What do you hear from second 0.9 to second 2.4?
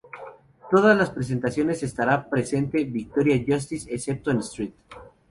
las presentaciones estará